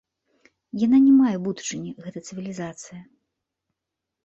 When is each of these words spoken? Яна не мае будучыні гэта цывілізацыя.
Яна 0.83 0.97
не 1.07 1.11
мае 1.17 1.35
будучыні 1.45 1.93
гэта 2.07 2.19
цывілізацыя. 2.27 3.01